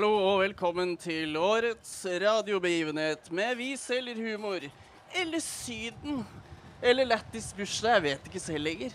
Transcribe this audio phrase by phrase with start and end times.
[0.00, 1.90] Hallo og velkommen til årets
[2.22, 4.62] radiobegivenhet med Vi selger humor.
[5.12, 6.22] Eller Syden.
[6.80, 7.98] Eller Lættis bursdag.
[7.98, 8.94] Jeg vet ikke selv lenger.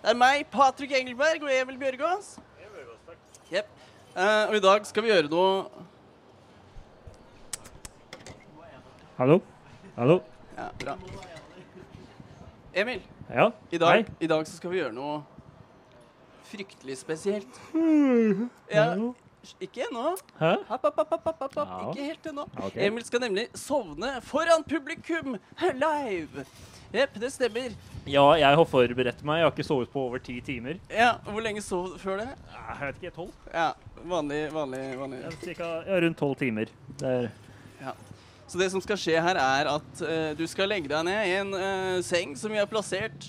[0.00, 2.30] Det er meg, Patrick Engelberg og Emil Bjørgaas.
[3.52, 3.68] Yep.
[4.16, 5.84] Eh, og i dag skal vi gjøre noe
[9.20, 9.42] Hallo?
[10.00, 10.20] Hallo?
[10.56, 10.98] Ja, bra.
[12.72, 13.50] Emil, Ja?
[13.70, 15.20] i dag, i dag så skal vi gjøre noe
[16.48, 17.64] fryktelig spesielt.
[18.72, 18.94] Ja,
[19.60, 20.14] ikke ennå.
[20.38, 21.76] Hopp, hopp, hopp, hopp, hopp, hopp.
[21.92, 22.44] Ikke helt ennå.
[22.56, 22.86] Okay.
[22.86, 25.36] Emil skal nemlig sovne foran publikum
[25.84, 26.44] live.
[26.94, 27.74] Jepp, det stemmer.
[28.08, 29.42] Ja, jeg har forberedt meg.
[29.42, 30.78] Jeg har ikke sovet på over ti timer.
[30.88, 32.28] Ja, Hvor lenge sov du før det?
[32.54, 33.34] Jeg vet ikke, tolv?
[33.52, 33.72] Ja,
[34.08, 35.18] Vanlig, vanlig, vanlig.
[35.24, 36.70] Ja, Cirka ja, rundt tolv timer.
[37.00, 37.28] Det er
[37.82, 37.92] Ja.
[38.48, 41.34] Så det som skal skje her, er at uh, du skal legge deg ned i
[41.36, 43.26] en uh, seng som vi har plassert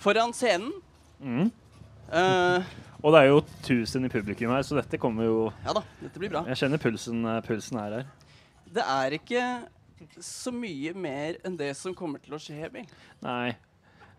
[0.00, 0.72] foran scenen.
[1.20, 1.50] mm.
[2.12, 2.64] Eh,
[3.02, 6.20] Og det er jo 1000 i publikum her, så dette kommer jo ja da, dette
[6.22, 6.44] blir bra.
[6.52, 8.06] Jeg kjenner pulsen, eh, pulsen er her.
[8.72, 9.42] Det er ikke
[10.22, 12.86] så mye mer enn det som kommer til å skje, Emil.
[13.22, 13.52] Nei.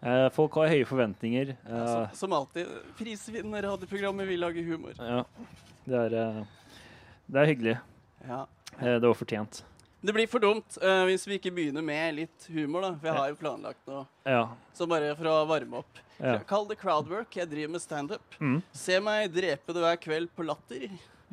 [0.04, 1.54] Eh, folk har høye forventninger.
[1.64, 2.68] Ja, Eh, som, som alltid.
[3.00, 4.94] Prisvinnende radioprogrammet Vi lager humor.
[5.00, 5.24] ja.
[5.88, 6.44] Det er eh,
[7.32, 7.78] Det er hyggelig.
[8.28, 8.42] Ja.
[8.80, 9.64] Eh, det var fortjent.
[10.04, 12.92] Det blir for dumt uh, hvis vi ikke begynner med litt humor, da.
[13.00, 14.04] For jeg har jo planlagt noe.
[14.28, 14.42] Ja.
[14.76, 16.02] Så bare for å varme opp.
[16.18, 16.36] ja.
[16.50, 17.38] Kall det crowdwork.
[17.40, 18.38] Jeg driver med standup.
[18.44, 18.58] Mm.
[18.76, 20.90] Se meg drepe det hver kveld på latter.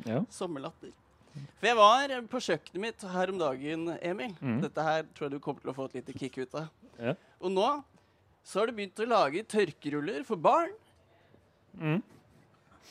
[0.07, 0.23] ja.
[0.31, 0.95] Sommerlatter.
[1.31, 4.33] For jeg var på kjøkkenet mitt her om dagen, Emil.
[4.39, 4.57] Mm.
[4.63, 6.71] Dette her tror jeg du kommer til å få et lite kick ut av.
[6.99, 7.15] Ja.
[7.39, 7.67] Og nå
[8.43, 10.73] så har du begynt å lage tørkeruller for barn.
[11.79, 12.01] Mm.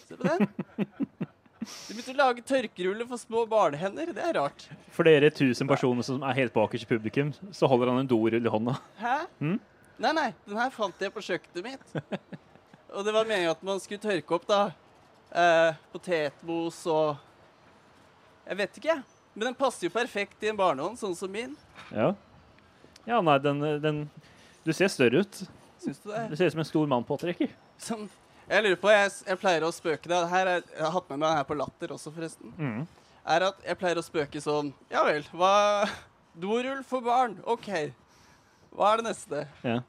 [0.05, 0.47] Se på den.
[1.89, 4.13] Du begynte å lage tørkeruller for små barnehender.
[4.15, 4.67] Det er rart.
[4.95, 8.39] For dere tusen personer som er helt bakerst i publikum, så holder han en dorull
[8.39, 8.77] i hånda.
[9.01, 9.17] Hæ?
[9.43, 9.57] Mm?
[10.01, 10.29] Nei, nei.
[10.47, 11.97] Den her fant jeg på kjøkkenet mitt.
[12.95, 14.61] Og det var meningen at man skulle tørke opp da
[15.31, 17.21] eh, potetmos og
[18.49, 19.03] Jeg vet ikke, jeg.
[19.35, 21.53] Men den passer jo perfekt i en barnehånd, sånn som min.
[21.95, 22.11] Ja.
[23.07, 24.01] Ja, nei, den, den
[24.67, 25.43] Du ser større ut.
[25.81, 26.25] Syns du det?
[26.33, 27.53] Du ser ut som en stor mann på trekker.
[27.81, 28.09] Sånn,
[28.51, 30.21] jeg lurer på, jeg, jeg pleier å spøke det.
[30.33, 32.55] Her er, jeg har hatt med meg den her på Latter også, forresten.
[32.59, 32.81] Mm.
[33.31, 35.53] Er at jeg pleier å spøke sånn Ja vel, hva
[36.43, 37.37] Dorull for barn.
[37.45, 37.69] OK.
[38.75, 39.45] Hva er det neste?
[39.67, 39.81] Ja.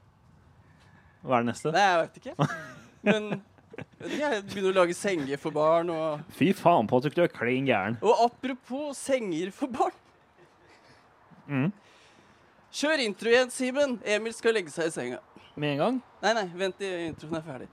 [1.22, 1.73] Hva er det neste?
[1.73, 2.49] Nei, jeg vet ikke.
[3.07, 3.31] Men
[4.11, 7.97] jeg begynner å lage senger for barn og Fy faen, Patrick, du er klin gæren.
[8.05, 9.97] Og apropos senger for barn.
[11.49, 11.69] Mm.
[12.72, 13.97] Kjør intro igjen, Simen.
[14.05, 15.22] Emil skal legge seg i senga.
[15.59, 16.01] Med en gang?
[16.23, 17.72] Nei, nei, vent til introen er ferdig.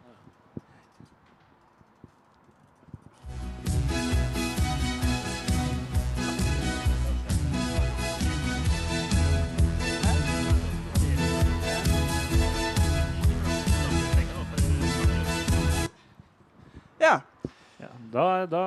[18.12, 18.62] Da, da,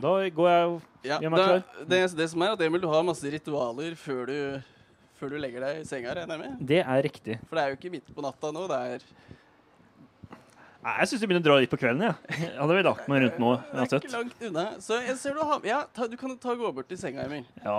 [0.00, 1.62] da går jeg og ja Gjør meg klar.
[1.86, 4.38] det, det som er at Emil, du har masse ritualer før du,
[5.20, 6.14] før du legger deg i senga?
[6.58, 7.38] Det er riktig.
[7.46, 8.66] For det er jo ikke midt på natta nå.
[8.70, 9.06] Det er,
[10.86, 12.02] Nei, jeg syns du begynner å dra litt på kvelden.
[12.06, 12.12] Ja.
[12.30, 14.04] Jeg hadde vel lagt meg rundt nå det er uansett.
[14.06, 14.64] ikke langt unna.
[14.84, 17.42] Så jeg ser du har Ja, ta, du kan ta gå bort til senga, Emil.
[17.64, 17.78] Ja.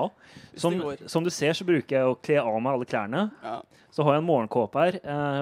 [0.60, 0.76] Som,
[1.08, 3.22] som du ser, så bruker jeg å kle av meg alle klærne.
[3.46, 3.62] Ja.
[3.96, 5.00] Så har jeg en morgenkåpe her.
[5.00, 5.40] Eh,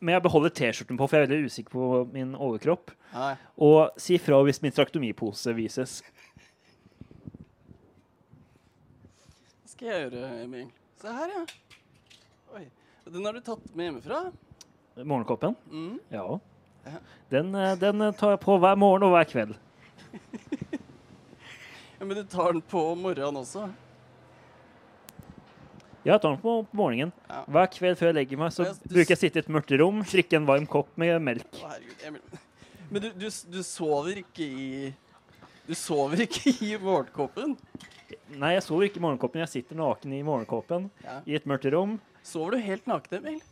[0.00, 2.92] men jeg beholder T-skjorten på, for jeg er veldig usikker på min overkropp.
[3.14, 3.34] Nei.
[3.64, 6.00] Og si fra hvis min traktomipose vises.
[9.62, 10.66] Hva skal jeg gjøre, Emil?
[11.00, 11.44] Se her, ja.
[12.56, 12.66] Oi.
[13.06, 14.20] Den har du tatt med hjemmefra?
[15.04, 15.56] Morgenkoppen?
[15.70, 15.96] Mm.
[16.12, 16.26] Ja.
[17.32, 19.56] Den, eh, den eh, tar jeg på hver morgen og hver kveld.
[21.96, 23.70] Ja, men du tar den på morgenen også?
[26.06, 27.12] Jeg tar den på på morgenen.
[27.28, 27.40] Ja.
[27.56, 29.50] Hver kveld før jeg legger meg, så Ja, du bruker jeg å sitte i et
[29.52, 31.48] mørkt rom, drikke en varm kopp med melk.
[31.62, 32.38] Å, herregud.
[32.90, 34.68] Men du, du, du sover ikke i
[35.66, 37.56] Du sover ikke i morgenkåpen?
[38.38, 39.42] Nei, jeg sover ikke i morgenkåpen.
[39.42, 41.18] Jeg sitter naken i morgenkåpen Ja.
[41.26, 41.98] i et mørkt rom.
[42.26, 43.42] Sover du helt naken, Emil?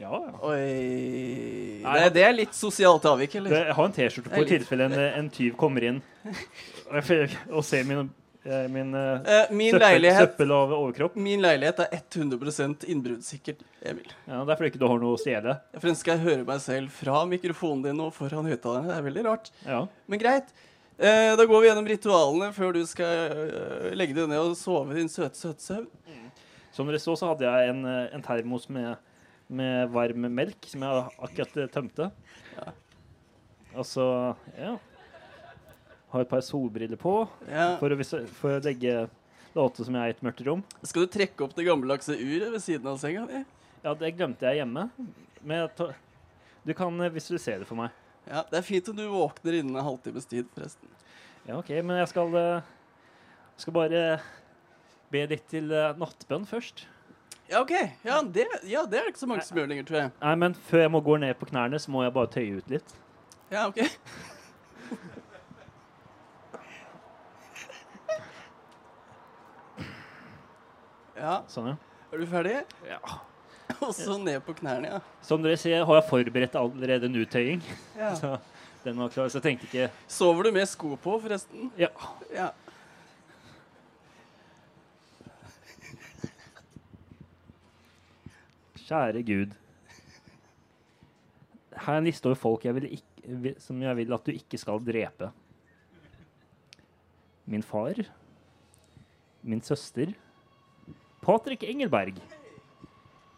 [0.00, 0.32] Ja, ja.
[0.48, 3.66] Oi Nei, det, det er litt sosialt avvik, Det, eller?
[3.68, 5.98] jeg har en T-skjorte på i tilfelle en, en tyv kommer inn
[7.52, 8.10] og ser min, eh,
[8.44, 11.14] min eh, Eh, min, søppel, leilighet, søppel av overkropp.
[11.14, 14.10] min leilighet er 100% innbruddssikkert, Emil.
[14.26, 15.56] Ja, det er fordi ikke du har noe å stjele.
[15.78, 18.90] For skal jeg høre meg selv fra mikrofonen din og foran høyttalerne.
[18.90, 19.52] Det er veldig rart.
[19.66, 19.84] Ja.
[20.10, 20.50] Men greit.
[20.98, 24.94] Eh, da går vi gjennom ritualene før du skal eh, legge deg ned og sove
[24.98, 25.88] din søte, søte søvn.
[26.72, 28.96] Som dere så, så hadde jeg en, eh, en termos med,
[29.52, 32.08] med varm melk som jeg akkurat eh, tømte.
[32.56, 32.72] Ja.
[33.72, 34.06] Og så
[34.58, 34.76] ja.
[36.12, 37.14] Har et par solbriller på
[37.48, 37.76] Ja.
[37.80, 39.08] for å, for å legge
[39.56, 40.62] låte som jeg er i et mørkt rom.
[40.84, 43.42] Skal du trekke opp det gammeldagse uret ved siden av senga di?
[43.84, 44.86] Ja, det glemte jeg hjemme.
[45.42, 45.68] Men
[46.64, 47.90] du kan eh, visualisere det for meg.
[48.28, 50.88] Ja, Det er fint om du våkner innen en halvtimes tid, forresten.
[51.48, 52.62] Ja, OK, men jeg skal, eh,
[53.58, 54.02] skal bare
[55.12, 56.84] be litt til eh, nattbønn først.
[57.50, 57.72] Ja, OK.
[58.06, 60.12] Ja det, ja, det er ikke så mange som gjør lenger, tror jeg.
[60.22, 62.70] Nei, men før jeg må gå ned på knærne, så må jeg bare tøye ut
[62.72, 62.94] litt.
[63.52, 63.82] Ja, OK.
[71.22, 71.76] Ja, Sånn, ja.
[72.12, 72.56] er du ferdig?
[72.88, 72.98] ja.
[73.86, 74.98] Og så ned på knærne, ja.
[75.24, 77.62] Som dere ser, har jeg forberedt allerede en uttøying.
[77.96, 78.10] ja.
[78.20, 78.34] Så
[78.84, 81.68] den var klar, så jeg tenkte ikke Sover du med sko på, forresten?
[81.78, 81.86] Ja.
[82.34, 82.48] Ja.
[88.86, 89.52] Kjære Gud.
[91.82, 94.58] Her er en liste over folk jeg vil ikk- som jeg vil at du ikke
[94.60, 95.30] skal drepe.
[97.46, 97.94] Min far.
[99.42, 100.12] Min søster.
[101.22, 102.18] Patrick Engelberg.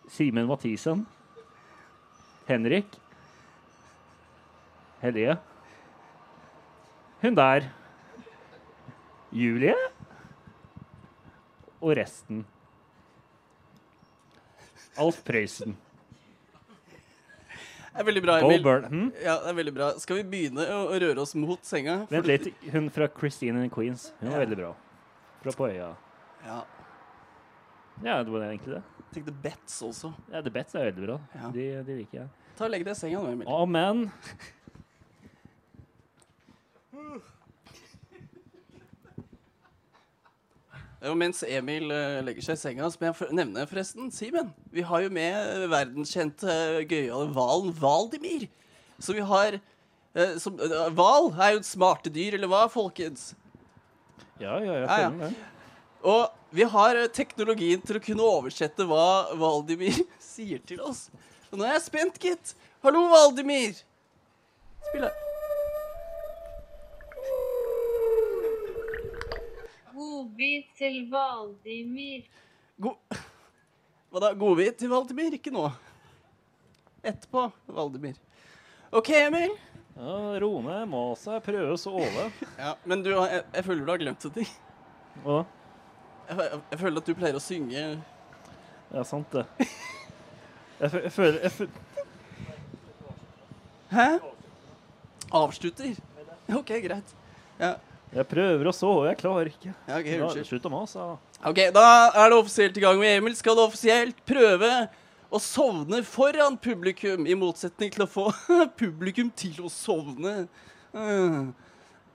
[0.09, 1.07] Simen Mathisen.
[2.49, 2.87] Henrik.
[5.01, 5.37] Hellige.
[7.21, 7.69] Hun der.
[9.33, 9.75] Julie.
[11.81, 12.47] Og resten.
[14.97, 15.77] Alf Prøysen.
[17.95, 18.65] Det er veldig bra, Emil.
[18.89, 19.11] Hm?
[19.23, 19.89] Ja, det er veldig bra.
[20.03, 22.01] Skal vi begynne å å røre oss mot senga?
[22.11, 22.49] Vent litt.
[22.73, 24.09] Hun fra Christine and Queens.
[24.19, 24.73] Hun var veldig bra.
[25.45, 25.93] Fra på øya.
[26.47, 26.63] Ja.
[28.02, 28.82] Ja, det var egentlig det.
[28.99, 30.11] Jeg tenkte Bets også.
[30.32, 31.19] Ja, The Bets er veldig bra.
[31.35, 31.50] Ja.
[31.55, 32.29] De, de liker jeg.
[32.58, 33.49] Ta og Legg deg i senga nå, Emil.
[33.50, 34.08] Amen.
[41.05, 44.52] Ja, mens Emil eh, legger seg i senga, så må jeg for- forresten Simen.
[44.73, 48.47] Vi har jo med verdenskjente uh, gøyale hvalen Valdimir.
[48.99, 53.35] Så vi har eh, som- Hval er jo et smarte dyr, eller hva, folkens?
[54.40, 55.11] Ja, ja, jeg Ja, ja.
[55.11, 55.35] føler det.
[56.05, 61.06] Og vi har eh, teknologien til å kunne oversette hva Valdimir sier til oss.
[61.51, 62.53] Og nå er jeg spent, gitt.
[62.85, 63.79] Hallo, Valdimir.
[64.91, 65.23] Spill her.
[69.95, 72.29] Godbit til Valdimir.
[72.83, 73.00] God...
[74.12, 74.35] Hva da?
[74.39, 75.39] Godbit til Valdimir?
[75.41, 75.67] Ikke nå.
[77.05, 78.21] Etterpå, Valdimir.
[78.95, 79.57] OK, Emil.
[79.95, 82.29] Ja, Rone må seg prøve å sove.
[82.61, 84.50] Ja, Men du, jeg, jeg føler du har glemt en ting.
[85.25, 85.43] Hva?
[85.43, 85.63] Jeg,
[86.29, 87.85] jeg, jeg føler at du pleier å synge
[88.94, 89.44] Ja, sant det.
[90.81, 91.69] Jeg, fø- jeg føler jeg fø-
[93.94, 94.06] Hæ?
[95.35, 95.94] Avslutter?
[96.55, 97.12] OK, greit.
[97.61, 97.75] Ja,
[98.15, 99.73] Jeg prøver å sove, jeg klarer ikke.
[99.88, 100.47] ja ok, Ja, unnskyld.
[100.47, 100.99] Slutt å mase.
[100.99, 101.17] da.
[101.50, 101.85] Ok, Da
[102.15, 102.99] er det offisielt i gang.
[103.00, 104.88] med Emil skal offisielt prøve
[105.32, 108.29] å sovne foran publikum, i motsetning til å få
[108.82, 110.47] publikum til å sovne.
[110.94, 111.50] Uh,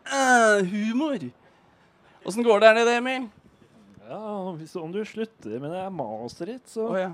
[0.08, 1.20] uh, humor.
[2.26, 3.28] Åssen går det her nede, Emil?
[4.10, 4.22] Ja,
[4.58, 7.10] hvis, Om du slutter med det maset ditt, så Å ja.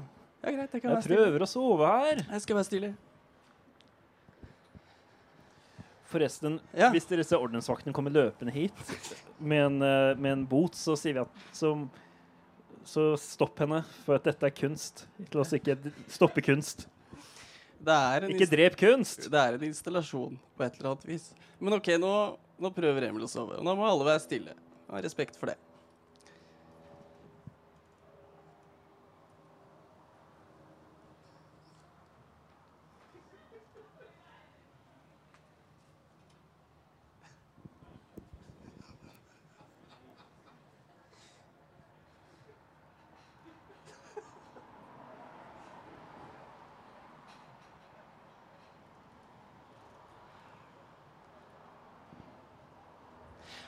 [0.45, 0.51] ja.
[0.53, 1.17] Greit, jeg kan Jeg være stille.
[1.25, 2.21] prøver å sove her.
[2.31, 2.91] Jeg skal være stille.
[6.05, 6.91] Forresten, Ja.
[6.93, 8.71] hvis disse ordensvaktene kommer løpende hit
[9.39, 11.73] med en, eh, med en bot, så sier vi at så,
[12.85, 15.07] så stopp henne, for at dette er kunst.
[15.33, 16.85] La oss ikke d- stoppe kunst.
[17.85, 19.29] Det er, en Ikke drep kunst!
[19.29, 21.33] det er en installasjon på et eller annet vis.
[21.59, 22.13] Men OK, nå,
[22.61, 23.57] nå prøver Emil å sove.
[23.59, 24.53] Og nå må alle være stille.
[24.89, 25.57] Ha respekt for det.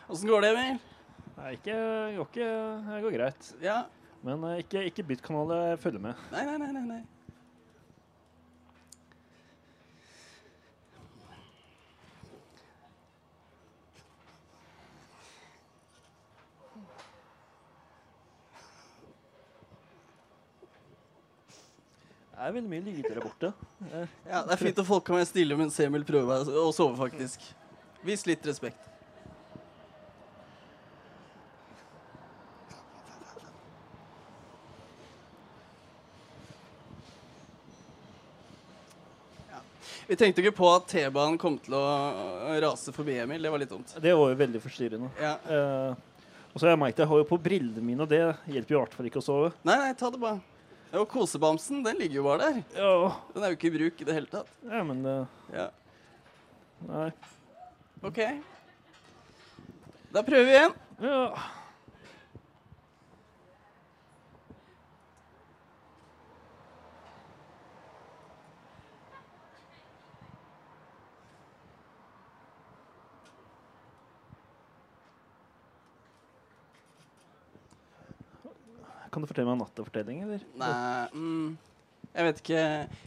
[0.10, 0.78] Åssen går det, Emil?
[1.38, 1.76] Nei, ikke,
[2.18, 2.48] går ikke
[2.88, 3.50] Det går greit.
[3.62, 3.78] Ja.
[4.26, 6.26] Men eh, ikke, ikke bytt kanal, jeg følger med.
[6.34, 6.86] Nei, nei, nei, nei.
[6.96, 7.02] nei.
[22.38, 23.54] Det er veldig mye lyder der borte.
[23.92, 26.96] Eh, Ja, Det er fint at folk kan være stille mens Emil prøver å sove,
[27.00, 27.42] faktisk.
[28.06, 28.97] Vis litt respekt.
[40.08, 41.84] Vi tenkte ikke på at T-banen kom til å
[42.64, 43.42] rase forbi Emil.
[43.44, 43.92] Det var litt dumt.
[44.00, 45.10] Det var jo veldig forstyrrende.
[45.20, 45.34] Ja.
[45.52, 45.96] Eh,
[46.54, 48.78] og så har jeg merket jeg har jo på brillene mine, og det hjelper jo
[48.80, 49.50] i hvert fall ikke å sove.
[49.68, 50.40] Nei, nei, ta det bare.
[50.94, 52.62] Ja, Og kosebamsen, den ligger jo bare der.
[52.80, 52.94] Ja,
[53.34, 54.54] Den er jo ikke i bruk i det hele tatt.
[54.64, 55.18] ja men det...
[55.54, 55.68] Ja,
[56.88, 57.10] Nei.
[58.06, 58.20] OK.
[60.14, 60.76] Da prøver vi igjen.
[61.04, 61.22] Ja.
[79.18, 80.46] Kan du fortelle meg en nattafortelling, eller?
[80.62, 81.48] Nei mm,
[82.12, 82.66] Jeg vet ikke.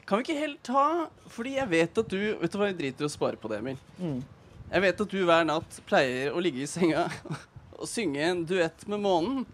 [0.09, 0.85] Kan vi ikke helt ta
[1.31, 3.61] Fordi jeg vet at du Vet du hva, jeg driter i å spare på det,
[3.63, 3.79] Emil.
[4.01, 4.19] Mm.
[4.73, 7.07] Jeg vet at du hver natt pleier å ligge i senga
[7.81, 9.47] og synge en duett med månen.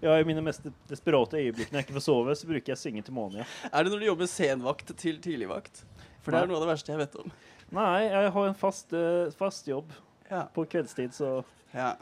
[0.00, 3.04] Ja, i mine mest desperate øyeblikk når jeg ikke får sove, så bruker jeg synge
[3.04, 3.46] til månen, ja.
[3.70, 5.84] Er det når du jobber senvakt til tidligvakt?
[6.24, 7.30] For det er noe av det verste jeg vet om.
[7.76, 9.92] Nei, jeg har en fast, uh, fast jobb
[10.30, 10.46] Ja.
[10.56, 11.36] på kveldstid, så
[11.74, 11.92] ja.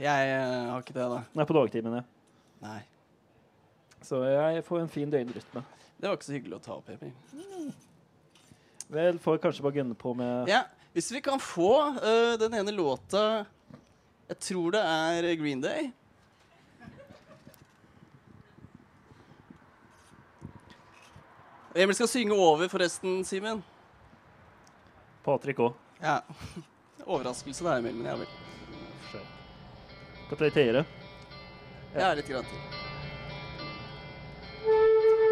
[0.00, 1.20] Jeg uh, har ikke det, da.
[1.36, 2.04] Nei, på dagtid, ja.
[2.64, 2.80] Nei.
[4.02, 5.62] Så jeg får en fin døgnrytme.
[6.00, 7.72] Det var ikke så hyggelig å ta opp, Emil.
[8.90, 10.64] Vel, får kanskje bare gunne på med Ja,
[10.96, 13.44] hvis vi kan få øh, den ene låta
[14.26, 15.92] Jeg tror det er Green Day.
[21.74, 23.62] Emil skal synge over, forresten, Simen.
[25.22, 25.76] Patrick òg.
[26.02, 26.18] Ja.
[27.06, 28.36] Overraskelse der, Emil, men ja vel.
[30.30, 30.84] Kan litt tøyere?
[31.94, 32.79] Ja, litt grann til.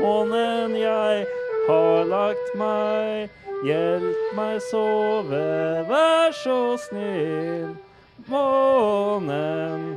[0.01, 1.27] Månen, jeg
[1.69, 3.31] har lagt meg,
[3.67, 5.43] hjelp meg sove,
[5.91, 7.75] vær så snill.
[8.31, 9.97] Månen,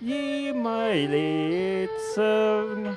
[0.00, 2.94] gi meg litt søvn.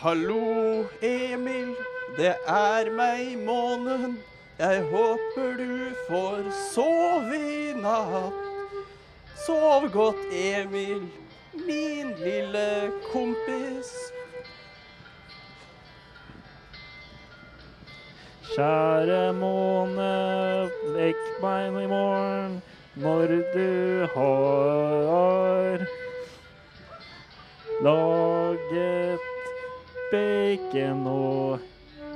[0.00, 1.74] Hallo, Emil.
[2.16, 4.16] Det er meg, månen.
[4.58, 8.40] Jeg håper du får sove i natt.
[9.44, 11.06] Sov godt, Emil,
[11.52, 14.12] min lille kompis.
[18.52, 20.14] Kjære måne,
[20.96, 22.62] vekk meg i morgen
[23.00, 25.78] når du har
[27.82, 29.20] laget
[30.12, 31.58] bacon og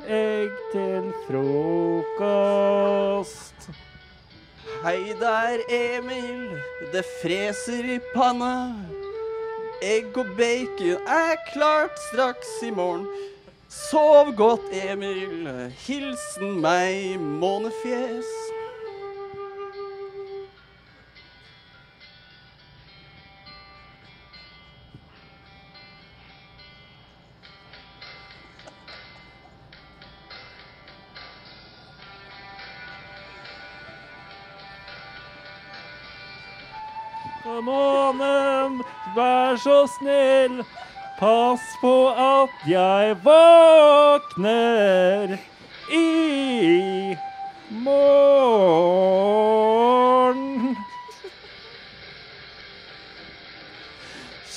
[0.05, 2.57] egg til frokost.
[4.85, 6.61] Hei der, Emil.
[6.93, 8.77] Det freser i panna.
[9.83, 13.07] Egg og bacon er klart straks i morgen.
[13.69, 15.49] Sov godt, Emil.
[15.85, 18.31] Hilsen meg, månefjes.
[37.47, 38.83] Månen,
[39.15, 40.65] vær så snill,
[41.21, 45.39] pass på at jeg våkner
[45.95, 47.17] i
[47.71, 47.95] morgen.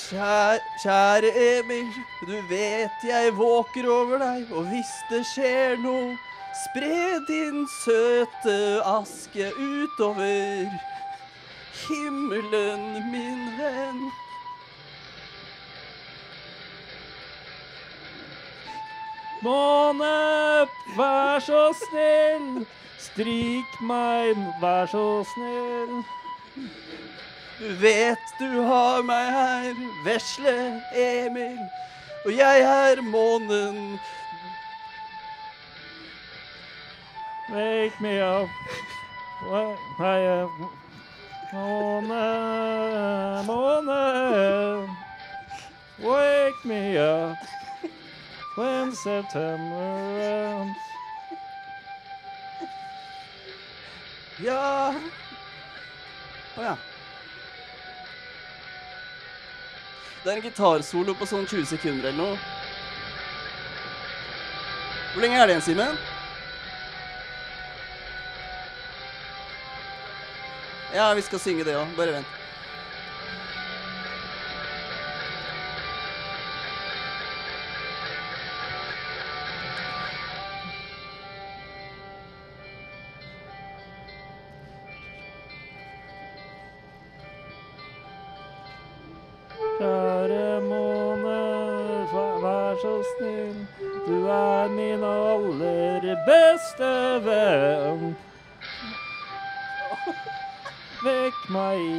[0.10, 1.93] Kjære, kjære Emil,
[2.25, 6.17] du vet jeg våker over deg, og hvis det skjer noe,
[6.65, 10.65] spre din søte aske utover
[11.88, 14.12] himmelen, min venn.
[19.41, 20.67] Måne,
[20.98, 22.65] vær så snill,
[23.00, 26.01] stryk meg, vær så snill.
[27.59, 30.55] Du vet du har meg her, vesle
[30.95, 31.59] Emil,
[32.25, 34.00] og jeg er månen.
[37.50, 38.50] Wake me up.
[39.41, 40.78] Wa- I, eh,
[41.51, 44.88] Måne, måne.
[46.00, 47.38] Wake me up
[48.56, 50.77] when September ends.
[54.39, 54.94] Ja
[56.56, 56.75] Å ja.
[60.24, 62.39] Det er en gitarsolo på sånn 20 sekunder eller noe.
[65.13, 66.00] Hvor lenge er det igjen, Simen?
[70.93, 71.91] Ja, vi skal synge det òg.
[71.98, 72.38] Bare vent.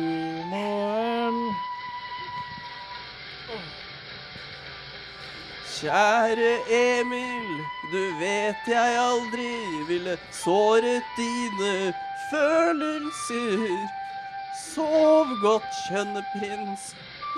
[0.01, 1.39] I morgen.
[5.81, 7.61] Kjære Emil,
[7.93, 9.53] du vet jeg aldri
[9.89, 11.95] ville såret dine
[12.31, 13.89] følelser.
[14.75, 16.93] Sov godt, skjønne prins,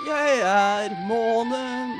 [0.07, 1.95] jeg er månen.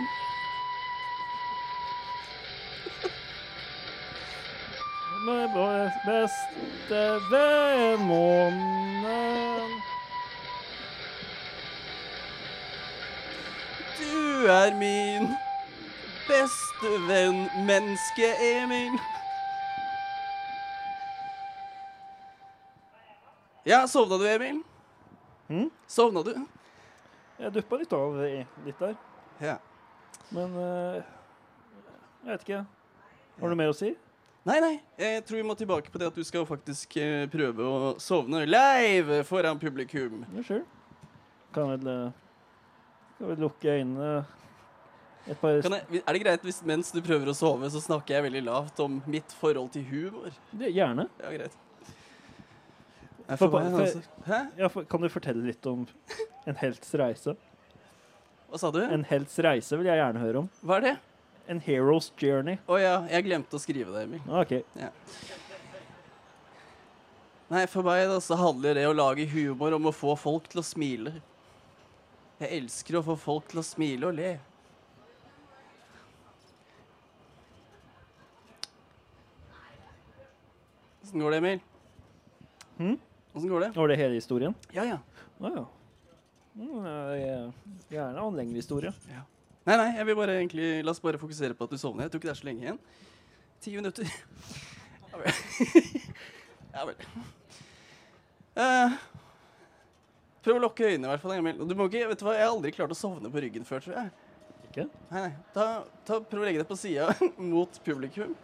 [5.24, 7.02] Vår beste
[7.32, 9.93] venn månen.
[14.50, 15.30] Er min
[16.28, 18.98] beste venn, menneske Emil.
[23.64, 24.62] Ja, sovna du, Emil?
[25.48, 25.70] Mm?
[25.88, 26.34] Sovna du?
[27.40, 28.96] Jeg duppa litt av i- litt der.
[29.42, 29.58] Ja.
[30.32, 31.00] Men uh,
[32.24, 32.66] jeg vet ikke.
[33.40, 33.94] Har du mer å si?
[34.44, 34.74] Nei, nei.
[35.00, 38.42] Jeg tror vi må tilbake på det at du skal faktisk eh, prøve å sovne
[38.46, 40.26] live foran publikum.
[40.36, 40.66] Ja, sure.
[41.56, 42.23] Kan vel eh,
[43.24, 44.08] Kan vi lukke øynene
[45.32, 48.18] et par Kan jeg, er det greit hvis mens du prøver å sove, så snakker
[48.18, 50.34] jeg veldig lavt om mitt forhold til humor?
[50.52, 51.06] Det, Gjerne.
[51.22, 51.56] Ja, greit.
[53.40, 54.52] For- får for-.
[54.60, 55.86] Ja, for, kan du fortelle litt om
[56.44, 57.38] en helts reise?
[58.52, 58.82] Hva sa du?
[58.84, 60.52] En helts reise vil jeg gjerne høre om.
[60.60, 60.96] Hva er det?
[61.56, 62.60] En hero's journey.
[62.68, 64.28] Å ja, jeg glemte å skrive det, Emil.
[64.28, 64.44] Ah,
[64.76, 64.92] Ja.
[67.54, 70.60] Nei, for meg da, så handler det å lage humor om å få folk til
[70.60, 71.22] å smile.
[72.42, 74.32] Jeg elsker å få folk til å smile og le.
[81.04, 81.60] Åssen går det, Emil?
[82.78, 82.98] Hm?
[83.34, 83.70] Åssen går det?
[83.76, 84.56] Var det hele historien?
[84.72, 85.00] Ja, ja.
[85.40, 85.66] Å ja.
[86.56, 86.86] Mm,
[87.18, 87.54] jeg-
[87.90, 88.94] Gjerne ha en lengre historie.
[89.66, 92.04] Nei, nei, jeg vil bare egentlig La oss bare fokusere på at du sovner.
[92.04, 92.80] Jeg tror ikke det er så lenge igjen.
[93.62, 94.06] Ti minutter.
[96.74, 96.96] Ja vel.
[97.06, 97.22] ja.
[98.58, 98.94] Eh,
[100.44, 101.36] prøv å lukke øynene, i hvert fall.
[101.38, 101.62] Emil.
[101.68, 103.84] Du må ikke, vet du hva, Jeg har aldri klart å sovne på ryggen før,
[103.86, 104.12] tror jeg.
[104.70, 104.88] Ikke?
[105.12, 105.32] Nei, nei.
[105.56, 105.68] Ta,
[106.08, 107.12] ta, prøv å legge deg på sida
[107.54, 108.36] mot publikum.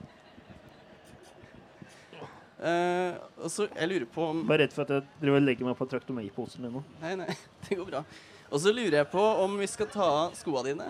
[2.60, 5.68] Uh, og så, Jeg lurer på om Bare redd for at jeg driver og legger
[5.70, 6.82] meg på traktomeiposen din nå.
[7.00, 7.32] Nei, nei,
[7.66, 8.04] det går bra.
[8.50, 10.90] Og så lurer jeg på om vi skal ta av skoa dine.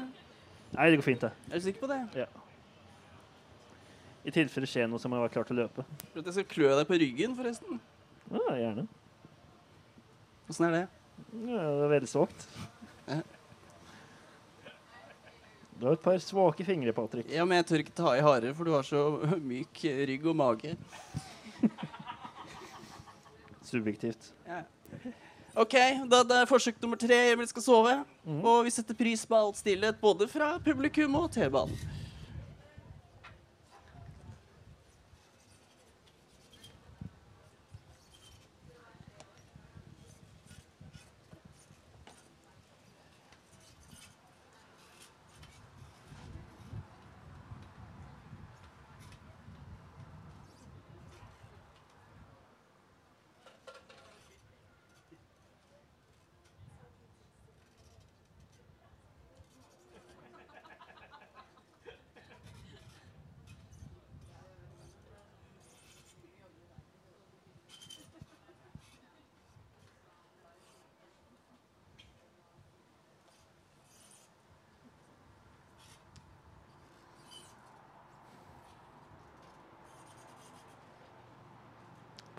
[0.73, 1.31] Nei, det går fint, det.
[1.49, 1.99] Er du sikker på det?
[2.23, 2.27] Ja.
[4.25, 5.85] I tilfelle det skjer noe, så må jeg være klar til å løpe.
[6.11, 7.79] For at jeg skal klø deg på ryggen, forresten.
[8.29, 8.85] Ja, gjerne.
[10.49, 10.85] Åssen er det?
[11.45, 12.47] Ja, det er veldig svakt.
[15.79, 17.29] Du har et par svake fingre, Patrick.
[17.31, 19.05] Ja, men jeg tør ikke ta i hardere, for du har så
[19.39, 20.75] myk rygg og mage.
[23.69, 24.33] Subjektivt.
[24.47, 24.65] Ja.
[25.59, 25.75] OK,
[26.11, 27.15] da det er forsøk nummer tre.
[27.31, 27.95] Emil skal sove.
[28.25, 28.41] Mm.
[28.43, 31.79] Og vi setter pris på all stillhet, både fra publikum og T-banen.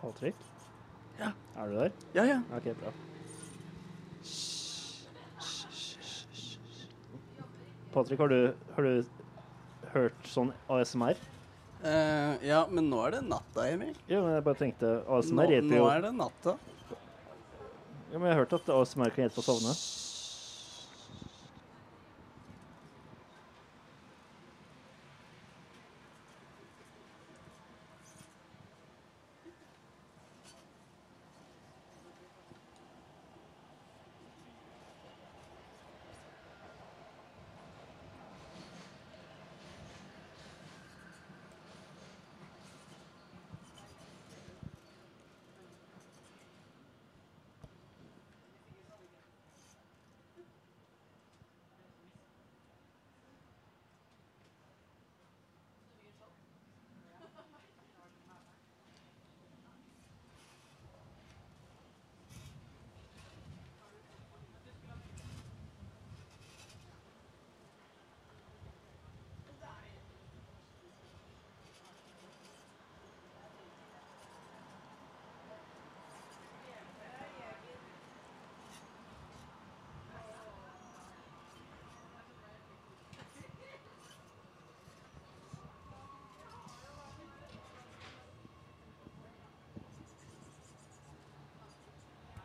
[0.00, 0.34] Patrick?
[1.18, 1.32] Ja.
[1.56, 1.92] Er du der?
[2.16, 2.38] Ja, ja.
[2.56, 2.92] OK, bra.
[7.92, 9.04] Patrick, har du, har du
[9.94, 11.18] hørt sånn ASMR?
[11.80, 13.94] Eh, ja, men nå er det natta, Emil.
[14.06, 16.56] Ja, men jeg bare tenkte Nå, heter jo nå er det natta.
[18.10, 19.74] Ja, men jeg har hørt at ASMR kan hjelpe å sovne.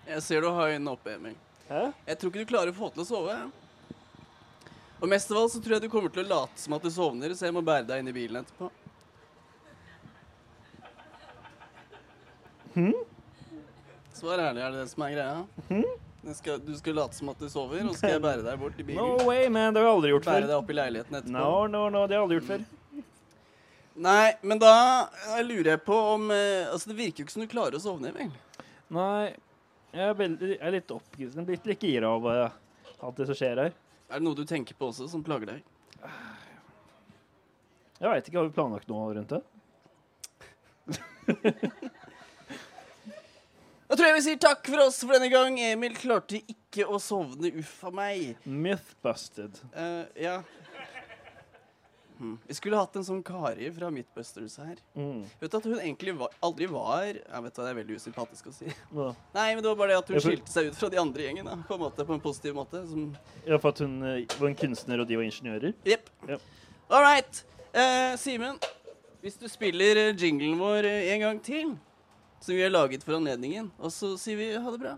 [0.05, 1.35] Jeg ser du har øynene oppe, Emil.
[1.69, 1.83] Hæ?
[2.07, 3.35] Jeg tror ikke du klarer å få til å sove.
[5.01, 6.91] Og mest av alt så tror jeg du kommer til å late som at du
[6.93, 8.69] sovner, så jeg må bære deg inn i bilen etterpå.
[14.15, 15.81] Svar ærlig, er det det som er greia?
[16.25, 18.61] Jeg skal, du skal late som at du sover, og så skal jeg bære deg
[18.61, 19.01] bort i bilen.
[19.01, 19.73] No way, man.
[19.75, 20.47] Det har jeg aldri gjort Bære før.
[20.49, 21.35] deg opp i leiligheten etterpå.
[21.35, 22.63] No, no, no, det har jeg aldri gjort før.
[24.05, 24.71] Nei, men da
[25.37, 27.83] eh, lurer jeg på om eh, Altså, det virker jo ikke som du klarer å
[27.83, 28.33] sovne, vel?
[28.91, 29.29] Nei,
[29.95, 31.36] jeg er, veldig, jeg er litt oppgitt.
[31.47, 32.55] Blitt litt gira av uh,
[32.99, 33.75] alt det som skjer her.
[34.10, 35.60] Er det noe du tenker på også som plager deg?
[37.95, 39.43] Jeg veit ikke, har vi planlagt noe rundt det?
[43.86, 45.60] Da tror jeg vi sier takk for oss for denne gang.
[45.62, 48.31] Emil klarte ikke å sovne, uff a meg.
[48.43, 49.60] Mythbusted.
[49.77, 50.39] Eh, ja.
[52.17, 52.36] Hmm.
[52.47, 54.80] Vi skulle hatt en sånn Kari fra Midtbusters her.
[54.97, 55.23] Mm.
[55.41, 58.49] Vet du at hun egentlig var, aldri var Jeg vet hva, Det er veldig usympatisk
[58.49, 58.69] å si.
[58.95, 59.10] Ja.
[59.36, 60.32] Nei, men det var bare det at hun ja, for...
[60.32, 61.63] skilte seg ut fra de andre gjengene, gjengen.
[61.63, 62.84] Da, på en måte, på en positiv måte.
[62.88, 63.10] Som
[63.45, 65.75] ja, for at hun uh, var en kunstner, og de var ingeniører?
[65.88, 66.10] Jepp.
[66.30, 66.39] Ja.
[66.89, 67.43] All right.
[67.75, 68.60] Uh, Simen,
[69.25, 71.75] hvis du spiller eh, jinglen vår en gang til,
[72.39, 74.97] som vi har laget for anledningen, og så sier vi ha det bra.